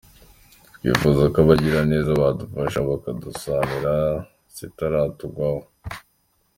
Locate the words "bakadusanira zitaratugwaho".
2.89-5.61